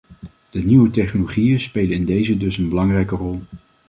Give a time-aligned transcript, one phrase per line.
[0.49, 3.41] De nieuwe technologieën spelen in dezen dus een belangrijke rol.